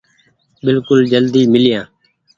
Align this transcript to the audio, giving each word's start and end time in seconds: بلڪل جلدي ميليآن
بلڪل 0.65 0.99
جلدي 1.11 1.43
ميليآن 1.51 1.87